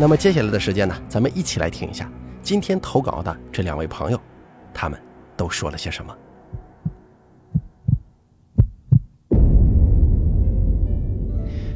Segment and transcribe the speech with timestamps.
[0.00, 2.08] 那么接下来的时间呢，咱们一起来听一下
[2.40, 4.20] 今天投稿的这两位朋友，
[4.72, 4.96] 他们
[5.36, 6.16] 都说了些什么。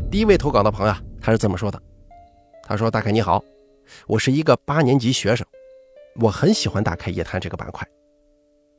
[0.09, 1.83] 第一位投稿的朋友，他是这么说的
[2.63, 3.43] ：“他说，大凯你好，
[4.07, 5.45] 我是一个八年级学生，
[6.21, 7.85] 我很喜欢打开夜谈这个板块，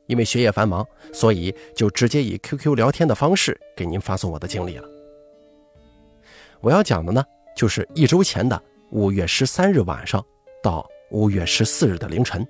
[0.06, 4.88] 因为学业繁忙，所以就直接以 QQ 聊天的方式给您发送我的经历了。
[6.62, 7.22] 我要讲的呢，
[7.54, 8.60] 就是一周前的
[8.94, 10.24] 五月十三日晚上
[10.62, 12.46] 到五月十四日的凌晨，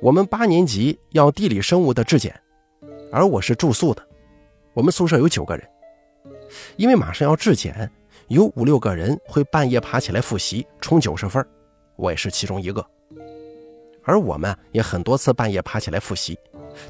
[0.00, 2.40] 我们八年级要地理生物的质检，
[3.10, 4.08] 而我是住宿的，
[4.74, 5.68] 我们宿舍有九个人。”
[6.78, 7.90] 因为马上要质检，
[8.28, 11.44] 有五六个人会半夜爬起来复习，冲九十分，
[11.96, 12.86] 我也是其中一个。
[14.04, 16.38] 而我们也很多次半夜爬起来复习，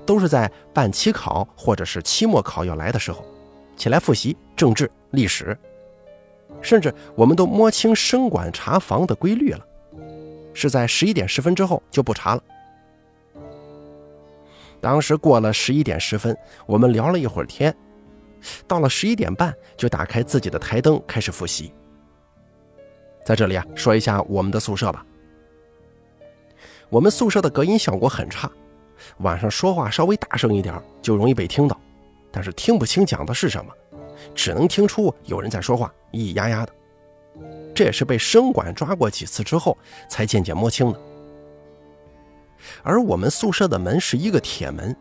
[0.05, 3.25] 都是在半期考或者是期末考要来的时候，
[3.75, 5.59] 起来复习政治、历史，
[6.61, 9.65] 甚至我们都摸清生管查房的规律了，
[10.53, 12.43] 是在十一点十分之后就不查了。
[14.81, 17.75] 当时过了十一点十分，我们聊了一会儿天。
[18.67, 21.73] 到了十一点半，就打开自己的台灯开始复习。
[23.25, 25.05] 在这里啊，说一下我们的宿舍吧。
[26.89, 28.51] 我们宿舍的隔音效果很差，
[29.19, 31.79] 晚上说话稍微大声一点就容易被听到，
[32.31, 33.73] 但是听不清讲的是什么，
[34.35, 36.73] 只能听出有人在说话，咿咿呀呀的。
[37.75, 39.77] 这也是被声管抓过几次之后
[40.09, 41.01] 才渐渐摸清的。
[42.83, 44.95] 而我们宿舍的门是一个铁门。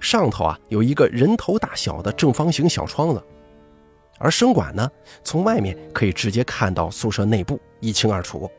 [0.00, 3.22] 上头啊有一个人头大小的正方形小窗子，
[4.18, 4.90] 而声管呢
[5.22, 8.50] 从外面可以直接看到宿舍内部一清二楚。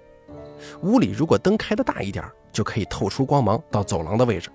[0.83, 4.49] 屋里如果灯开的大一点，就可以透出光芒到走廊的位置。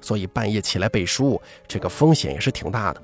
[0.00, 3.02] 所以半夜起来背书，这个风险也是挺大的。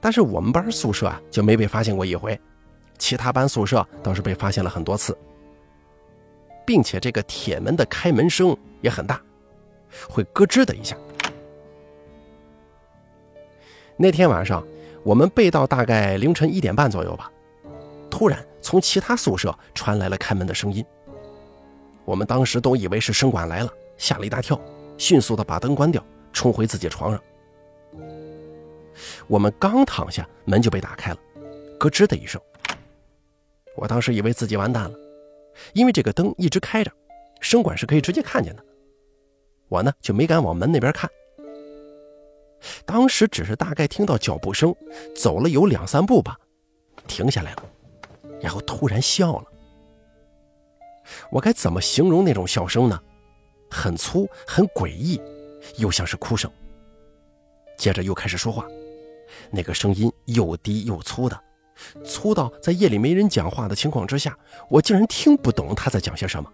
[0.00, 2.38] 但是我们班宿舍啊就没被发现过一回，
[2.98, 5.16] 其他班宿舍倒是被发现了很多次，
[6.66, 9.20] 并且这个铁门的开门声也很大，
[10.08, 10.96] 会咯吱的一下。
[13.96, 14.66] 那天晚上，
[15.02, 17.30] 我们背到大概凌晨一点半左右吧，
[18.10, 20.84] 突然从其他宿舍传来了开门的声音。
[22.06, 24.58] 我们当时都以为是生管来了，吓了一大跳，
[24.96, 26.02] 迅速的把灯关掉，
[26.32, 27.22] 冲回自己床上。
[29.26, 31.18] 我们刚躺下，门就被打开了，
[31.78, 32.40] 咯吱的一声。
[33.76, 34.98] 我当时以为自己完蛋了，
[35.72, 36.90] 因为这个灯一直开着，
[37.40, 38.64] 生管是可以直接看见的。
[39.68, 41.08] 我呢就没敢往门那边看。
[42.84, 44.74] 当时只是大概听到脚步声，
[45.16, 46.38] 走了有两三步吧，
[47.06, 47.64] 停下来了，
[48.40, 49.44] 然后突然笑了。
[51.30, 53.00] 我该怎么形容那种笑声呢？
[53.70, 55.20] 很粗，很诡异，
[55.78, 56.50] 又像是哭声。
[57.78, 58.66] 接着又开始说话，
[59.50, 61.40] 那个声音又低又粗的，
[62.04, 64.36] 粗到在夜里没人讲话的情况之下，
[64.68, 66.52] 我竟然听不懂他在讲些什么，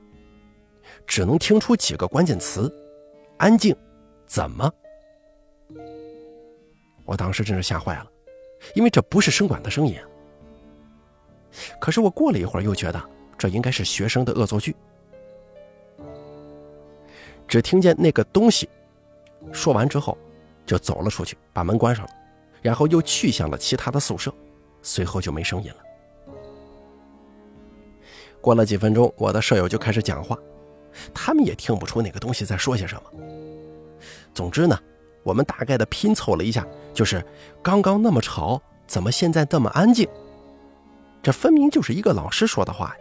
[1.07, 2.73] 只能听出几个关键词：
[3.39, 3.75] 安静，
[4.27, 4.73] 怎么。
[7.05, 8.07] 我当时真是吓坏了，
[8.75, 9.97] 因为这不是声管的声音。
[11.81, 13.03] 可是我过了一会儿又觉得
[13.39, 14.75] 这应该是学生的恶作剧。
[17.49, 18.69] 只听见那个东西
[19.53, 20.19] 说完之后，
[20.67, 22.11] 就走了出去，把门关上了，
[22.66, 24.34] 然后又去向了其他的宿舍，
[24.82, 25.77] 随后就没声音了。
[28.41, 30.37] 过了几分钟，我的舍友就开始讲话，
[31.15, 33.03] 他们也听不出那个东西在说些什么。
[34.34, 34.77] 总之呢。
[35.22, 37.21] 我们大概的拼凑了一下，就是
[37.60, 40.09] 刚刚那么吵，怎么现在这么安静？
[41.21, 42.97] 这分明就是一个老师说的话呀。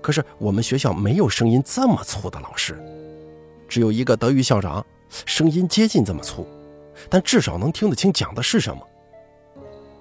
[0.00, 2.82] 可是我们学校没有声音这么粗的老师，
[3.68, 4.82] 只有一个德育校长，
[5.26, 6.46] 声音接近这么粗，
[7.08, 8.86] 但至少能听得清讲的是什么。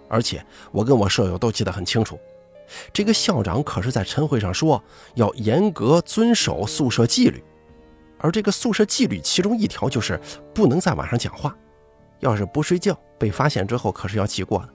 [0.10, 2.20] 而且我跟我舍友都记得很清楚，
[2.92, 4.84] 这个校长可是在晨会上说
[5.16, 7.44] 要严格遵守宿舍纪律。
[8.20, 10.20] 而这个宿舍纪律，其中一条就是
[10.54, 11.56] 不能在晚上讲话，
[12.20, 14.70] 要是不睡觉，被发现之后可是要记过的。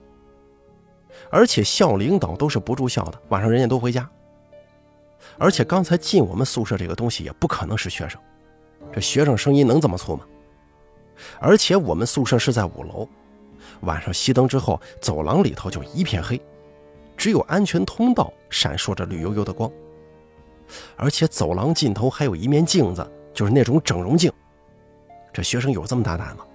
[1.29, 4.09] 而且校领导都是不住校的，晚上人家都回家。
[5.37, 8.19] 而且刚才进我们宿舍这个东西也不可能是学生，
[8.91, 10.25] 这学生声音能这么粗吗？
[11.39, 13.07] 而且我们宿舍是在五楼，
[13.81, 16.41] 晚上熄灯之后，走廊里头就一片黑，
[17.15, 19.71] 只有安全通道闪烁着绿油油的光。
[20.95, 24.31] 而且走廊尽头还有一面镜子，就是那种整容镜。
[25.31, 26.45] 这学生有这么大胆吗？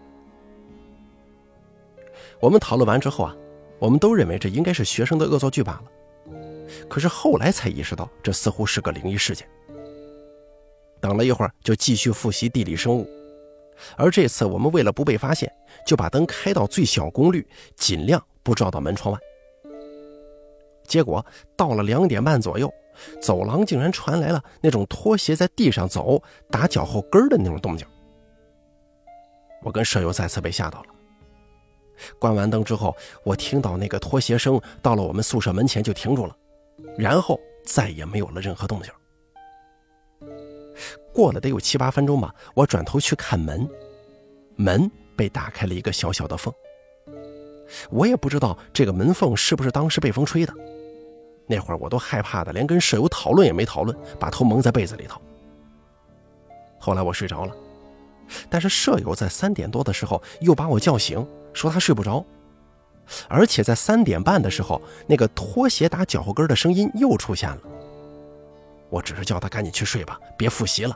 [2.41, 3.37] 我们讨论完之后啊，
[3.79, 5.85] 我们都认为这应该是学生的恶作剧罢了。
[6.89, 9.49] 可是后来才意识到，这似乎是个灵异事件。
[11.01, 13.09] 等了一会儿，就继续复习地理生物。
[13.97, 15.53] 而这次我们为了不被发现，
[15.87, 17.47] 就把灯开到最小功率，
[17.77, 19.21] 尽量不照到门窗外。
[20.87, 21.25] 结果
[21.57, 22.73] 到了两点半左右，
[23.21, 27.87] 走廊竟然传来了那种拖鞋在地上走、打脚后跟的那种动静。
[29.63, 30.87] 我跟舍友再次被吓到了。
[32.19, 36.37] 关完灯之后，我听到那个拖鞋声到了我们宿舍门前就停住了，
[36.99, 38.93] 然后再也没有了任何动静。
[41.13, 43.69] 过了得有七八分钟吧，我转头去看门，
[44.57, 46.53] 门被打开了一个小小的缝。
[47.91, 50.53] 我也不知道这个门缝是不是当时被风吹的。
[51.47, 55.21] 那会儿我都害怕的，连跟舍友讨论也没讨论，把头蒙在被子里头。
[56.79, 57.55] 后来我睡着了，
[58.49, 62.25] 但是舍友在三点多的时候又把我叫醒，说他睡不着，
[63.29, 67.61] 而且在三点半的时候，那个拖鞋打脚后跟的声音又出现了。
[68.93, 70.95] 我只是叫他赶紧去睡吧，别复习了，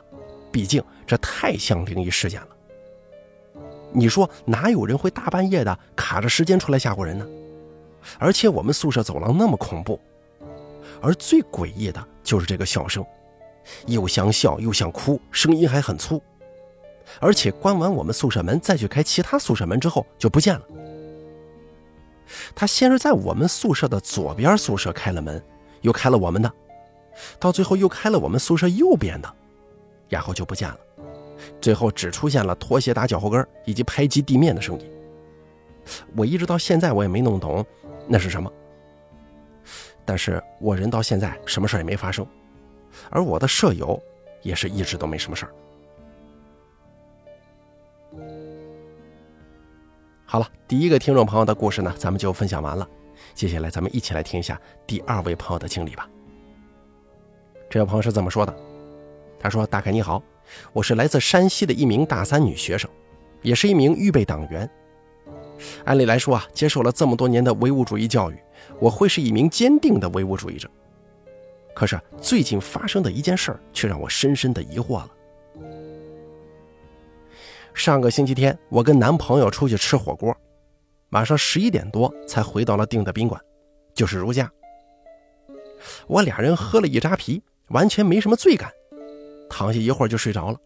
[0.51, 2.47] 毕竟这太像灵异事件了。
[3.91, 7.25] 你说哪有人会大半夜的卡着时间出来吓唬人呢？
[8.19, 9.99] 而且我们宿舍走廊那么恐怖，
[11.01, 13.03] 而最诡异的就是这个笑声，
[13.87, 16.21] 又像笑又像哭，声音还很粗。
[17.19, 20.61] 而且关完我们宿舍门再去开其他宿舍门之后就不见了。
[22.53, 25.43] 他先是在我们宿舍的左边宿舍开了门，
[25.81, 26.53] 又开了我们的。
[27.39, 29.33] 到最后又开了我们宿舍右边的，
[30.09, 30.77] 然后就不见了。
[31.61, 34.91] 最后只出现了拖鞋打脚后跟以及拍击地面的声音。
[36.15, 37.65] 我一直到现在我也没弄懂
[38.07, 38.51] 那是什么。
[40.03, 42.25] 但是我人到现在什么事也没发生，
[43.09, 44.01] 而我的舍友
[44.41, 45.51] 也是一直都没什么事儿。
[50.25, 52.87] 好了，第一个听众朋友的故事呢，咱们就分享完了。
[53.33, 56.09] 接下来咱们一起来听一下第二位朋友的经历吧。
[57.69, 58.55] 这位朋友是这么说的
[59.37, 60.23] ：“他说，大凯你好，
[60.71, 62.89] 我是来自山西的一名大三女学生，
[63.41, 64.69] 也是一名预备党员。
[65.83, 68.39] 按理来说啊，接受了这么多年的唯物主义教育，
[68.79, 70.69] 我会是一名坚定的唯物主义者。
[71.75, 75.11] 可是最近发生的一件事儿，却让我深深的疑惑了。
[77.73, 80.33] 上个星期天，我跟男朋友出去吃火锅，
[81.09, 83.39] 晚上十一点多才回到了订的宾馆，
[83.93, 84.49] 就是如家。
[86.07, 88.71] 我俩人喝了一扎啤。”完全没什么罪感，
[89.49, 90.59] 躺下一会儿就睡着了。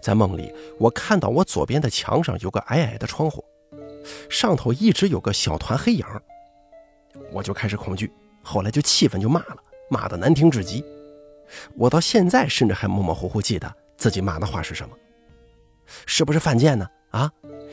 [0.00, 3.44] 在梦里，我看到我左边的墙上有个矮矮的窗户，
[4.30, 6.04] 上头一直有个小团黑影。
[7.32, 8.10] 我就开始恐惧，
[8.42, 9.56] 后来就气愤，就骂了，
[9.90, 10.84] 骂的难听至极。
[11.76, 14.96] 我到现在甚至还模模糊糊记得自己骂的话是什么，
[16.06, 16.86] 是不是犯贱呢？
[17.10, 17.30] 啊，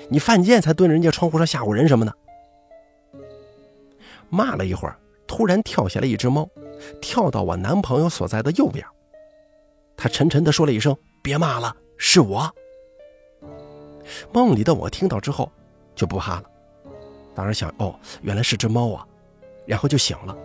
[0.10, 2.14] 你犯贱才蹲人家窗户上吓唬人什么的？
[4.30, 5.00] 骂了一会儿，
[5.40, 6.46] 突然跳下来一只猫。
[7.02, 8.86] 跳到我男朋友所在的右边，
[9.96, 10.94] 他沉沉地说了一声
[11.24, 12.54] ：“别骂了，是我。”
[14.34, 15.50] 梦里的我听到之后
[15.96, 16.44] 就不怕了，
[17.34, 19.08] 当时想：“哦，原来是只猫啊！”
[19.66, 20.38] 然后就醒了。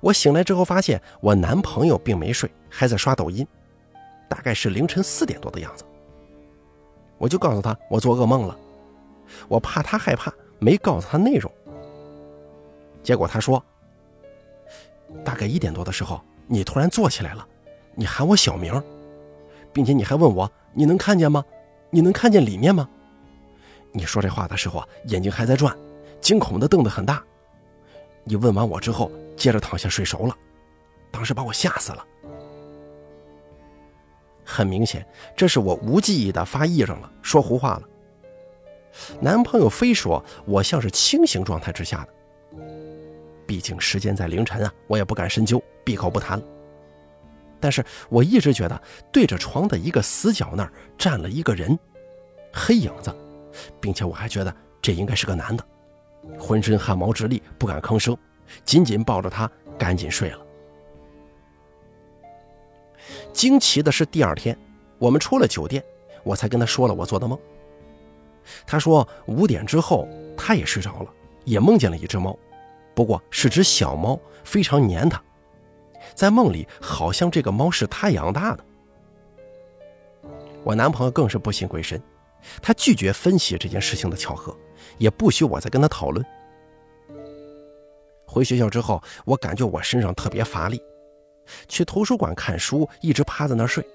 [0.00, 3.46] 我醒来之后发现我男朋友并没睡，还在刷抖音，
[4.28, 5.84] 大概是凌晨四点多的样子。
[7.18, 8.58] 我就告诉他我做噩梦了，
[9.46, 11.48] 我怕他害怕，没告诉他内容。
[13.06, 13.62] 结果他说。
[15.24, 17.46] 大概一点多的时候，你突然坐起来了，
[17.94, 18.82] 你喊我小名，
[19.72, 21.44] 并且你还问我你能看见吗？
[21.88, 22.88] 你能看见里面吗？
[23.92, 25.74] 你说这话的时候啊，眼睛还在转，
[26.20, 27.22] 惊恐的瞪得很大。
[28.24, 30.36] 你问完我之后，接着躺下睡熟了，
[31.12, 32.04] 当时把我吓死了。
[34.44, 37.82] 很明显，这是我无记忆的发癔症了，说胡话了。
[39.20, 42.15] 男朋友非说我像是清醒状态之下的。
[43.46, 46.42] 毕竟时间在凌晨啊，我也不敢深究，闭口不谈。
[47.58, 51.78] 但是我一直觉得对着床的一个死角那儿站了一个人，
[52.52, 53.14] 黑影子，
[53.80, 55.64] 并且我还觉得这应该是个男的，
[56.38, 58.16] 浑身汗毛直立，不敢吭声，
[58.64, 60.38] 紧紧抱着他，赶紧睡了。
[63.32, 64.56] 惊奇的是，第二天
[64.98, 65.82] 我们出了酒店，
[66.24, 67.38] 我才跟他说了我做的梦。
[68.66, 71.10] 他说五点之后他也睡着了，
[71.44, 72.36] 也梦见了一只猫。
[72.96, 75.22] 不过是只小猫，非常黏他，
[76.14, 78.64] 在梦里好像这个猫是他养大的。
[80.64, 82.02] 我男朋友更是不信鬼神，
[82.62, 84.56] 他拒绝分析这件事情的巧合，
[84.96, 86.24] 也不许我再跟他讨论。
[88.26, 90.80] 回学校之后，我感觉我身上特别乏力，
[91.68, 93.86] 去图书馆看书，一直趴在那儿睡。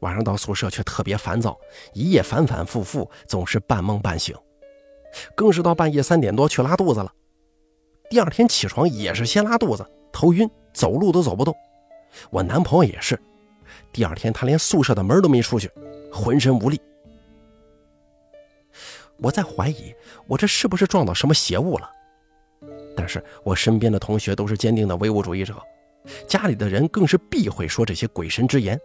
[0.00, 1.58] 晚上到宿舍却特别烦躁，
[1.94, 4.36] 一夜反反复复，总是半梦半醒，
[5.34, 7.12] 更是到半夜三点多去拉肚子了。
[8.10, 11.54] 第二天起床也是先拉肚子，头晕，走路都走不动。
[12.30, 13.20] 我男朋友也是，
[13.92, 15.70] 第二天他连宿舍的门都没出去，
[16.10, 16.80] 浑身无力。
[19.18, 19.92] 我在怀疑
[20.26, 21.90] 我这是不是撞到什么邪物了，
[22.96, 25.54] 但是我身边的同学都是坚定的唯物主义者，
[26.26, 28.80] 家里的人更是避讳说这些鬼神之言。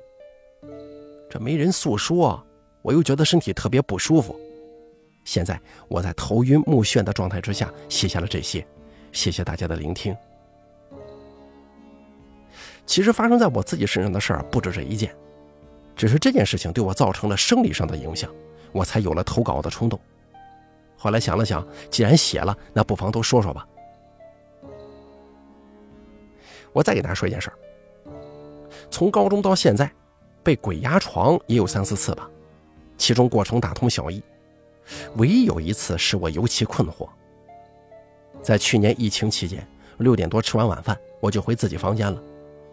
[1.29, 2.45] 这没人诉说，
[2.81, 4.37] 我又觉得身体特别不舒服。
[5.23, 8.65] 现在我在头晕目眩的状态之下写下了这些，
[9.13, 10.13] 谢谢大家的聆听。
[12.85, 15.15] 其实发生在我自己身上的事儿不止这一件，
[15.95, 18.29] 只是这件事情对我造成了生理上的影响，
[18.73, 19.97] 我才有了投稿的冲动。
[20.97, 23.65] 后来想了想，既然写了，那不妨都说说吧。
[26.73, 27.55] 我再给大家说一件事儿，
[28.89, 29.89] 从高中到现在。
[30.43, 32.29] 被鬼压床也有三四次吧，
[32.97, 34.21] 其中过程大同小异，
[35.15, 37.07] 唯一有一次是我尤其困惑。
[38.43, 39.65] 在去年疫情期间，
[39.99, 42.21] 六点多吃完晚饭，我就回自己房间了，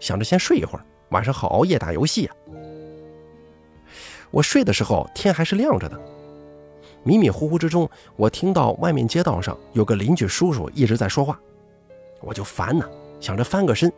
[0.00, 2.34] 想着先睡一会儿，晚上好熬夜打游戏啊。
[4.32, 5.98] 我睡的时候天还是亮着的，
[7.04, 11.38] 迷迷糊糊之中，我听到外面街道上有个邻居叔叔一直在说话，
[12.20, 12.84] 我就烦呐，
[13.20, 13.92] 想着翻个身，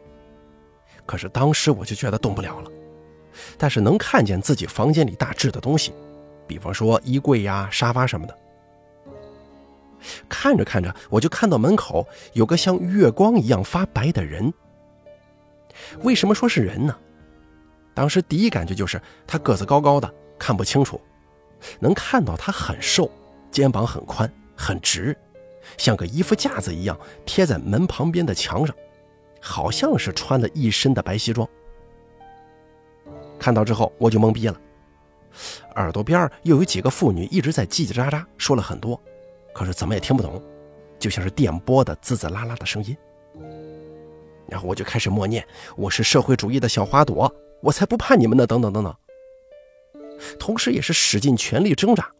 [1.07, 2.71] 可是当时我就觉得动不了了。
[3.57, 5.93] 但是能看见自己房间里大致的东西，
[6.47, 8.39] 比方说衣柜呀、沙发什么的。
[10.29, 14.53] 看着看着，我就看到门口有个像月光一样发白的人。
[16.03, 16.97] 为什么说是人呢？
[17.95, 21.01] 当时第一感觉就是他个子高高的，看不清楚，
[21.79, 23.11] 能看到他很瘦，
[23.51, 25.17] 肩膀很宽很直，
[25.77, 28.75] 像个衣服架子一样贴在门旁边的墙上，
[29.41, 31.47] 好像是穿了一身的白西装。
[33.39, 34.61] 看到之后我就懵逼了，
[35.77, 39.01] 耳朵边又有几个妇女一直在叽叽喳喳说了很多，
[39.53, 40.43] 可是怎么也听不懂，
[40.99, 42.97] 就像是电波的滋滋啦啦的声音。
[44.49, 47.33] 然后我就开始默念：“我是社会主义的小花朵，
[47.63, 48.95] 我才不怕你们呢！”等等等等，
[50.39, 52.11] 同时也是使尽全力挣扎。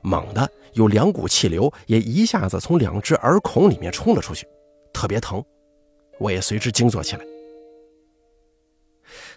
[0.00, 4.46] 猛的有两股气流也一下子从两只耳孔里面冲了出去，
[4.92, 5.44] 特别疼，
[6.18, 7.24] 我也随之惊坐起来。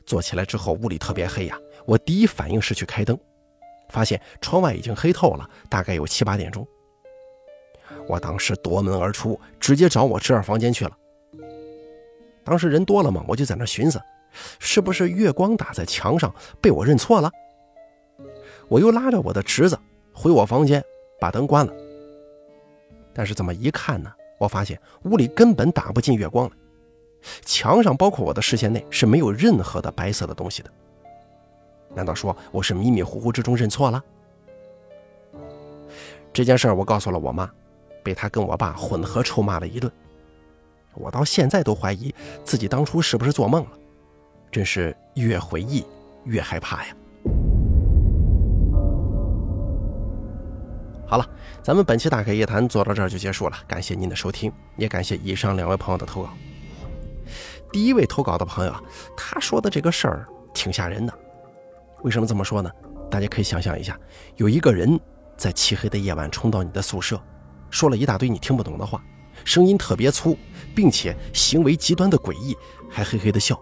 [0.06, 1.60] 坐起来之后，屋里特别黑呀。
[1.86, 3.20] 我第一反应是去开灯，
[3.90, 6.66] 发现窗外已经黑透了，大概有七八点钟。
[8.12, 10.92] 我当时夺门而出，直接找我侄儿房间去了。
[12.44, 14.02] 当时人多了嘛，我就在那寻思，
[14.60, 17.32] 是不是月光打在墙上被我认错了？
[18.68, 19.80] 我又拉着我的侄子
[20.12, 20.84] 回我房间，
[21.22, 21.74] 把灯关了。
[23.14, 26.56] 但是这么一看呢，我发现屋里根本打不进月光来。
[27.46, 30.70] 墙上，包括我的视线内是没有任何的白色的东西的。
[31.96, 34.04] 难道说我是迷迷糊糊之中认错了？
[36.34, 37.50] 这件事我告诉了我妈，
[38.04, 39.92] 被他跟我爸混合臭骂了一顿。
[40.94, 43.72] 我到现在都怀疑自己当初是不是做梦了，
[44.52, 45.86] 真是越回忆
[46.26, 46.96] 越害怕呀。
[51.06, 51.30] 好了，
[51.62, 56.30] 咱们本期大开夜谈做到这儿就结束了，感谢您的收听，也感谢以上两位朋友的投稿。
[57.72, 58.82] 第一位投稿的朋友啊，
[59.16, 61.14] 他说的这个事儿挺吓人的。
[62.04, 62.72] 为什么这么说呢？
[63.10, 64.00] 大家可以想象一下，
[64.38, 65.00] 有一个人
[65.38, 67.22] 在漆黑的夜晚冲到你的宿舍，
[67.72, 69.04] 说了一大堆你听不懂的话，
[69.44, 70.38] 声音特别粗，
[70.76, 72.56] 并且行为极端的诡异，
[72.88, 73.60] 还嘿嘿的笑。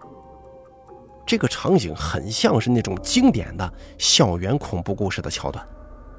[1.25, 5.65] 这个场景很像是那种经典的校园恐怖故事的桥段，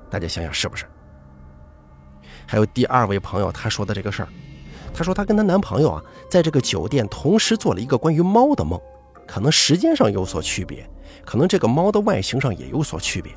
[0.08, 0.86] 大家想想是不是？
[2.46, 4.28] 还有第二位朋友他说的这个事儿。
[4.92, 8.80] 她说，她跟她男朋友啊，在这个酒店同时做了一个关于猫的梦，
[9.26, 10.84] 可能时间上有所区别，
[11.24, 13.32] 可能这个猫的外形上也有所区别，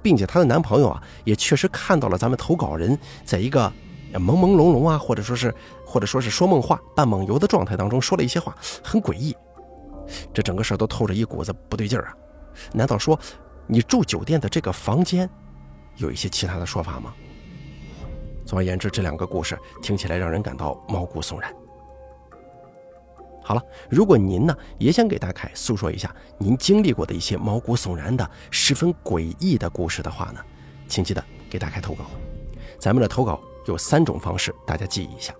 [0.00, 3.72] 并且她的男朋友啊，也确实看到了咱们投稿人在一个
[4.18, 5.54] 朦朦胧胧啊，或者说是
[5.86, 9.36] 或者说是说梦话、半梦游的状态当中说了一些话，很诡异。
[10.32, 12.16] 这整个事儿都透着一股子不对劲儿啊！
[12.72, 13.18] 难道说
[13.66, 15.28] 你住酒店的这个房间
[15.96, 17.14] 有一些其他的说法吗？
[18.44, 21.54] 总而言之，这两个故事听起来让人感到毛骨悚然。
[23.42, 30.40] 好了，如果您呢也想给大凯诉说一下您经历过的一些毛骨悚然的、十分诡异的故事的话呢，
[30.88, 32.04] 请记得给大凯投稿。
[32.78, 35.34] 咱们的投稿有三种方式，大家记忆一下：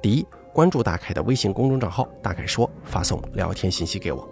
[0.00, 4.26] 第一，关注大凯的微信公众账号“大凯说”，发送聊天信息给我；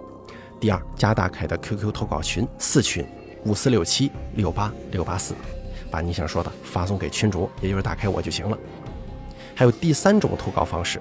[0.59, 3.07] 第二，加大凯的 QQ 投稿群四群
[3.45, 5.35] 五四六七六八六八四，
[5.91, 8.59] 把你想说的发送给群主，也就是打开我就行了。
[9.55, 10.99] 还有第三种投稿方式，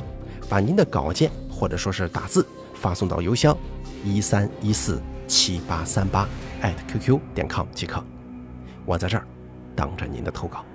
[0.49, 3.57] 把您的稿件或者说是打字发送到邮箱
[4.03, 6.27] 一三一四七八三八
[6.61, 8.03] 艾特 QQ 点 com 即可。
[8.85, 9.25] 我在这儿
[9.75, 10.65] 等着您的投稿。